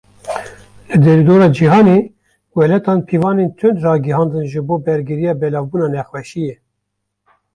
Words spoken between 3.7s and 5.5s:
ragihandin ji bo bergiriya